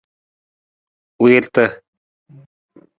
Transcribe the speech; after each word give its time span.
Wiirata. 1.21 1.65